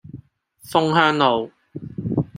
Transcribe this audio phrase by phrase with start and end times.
[0.65, 1.51] 楓香路